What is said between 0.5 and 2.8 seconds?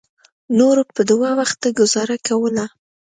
نورو به په دوه وخته ګوزاره کوله.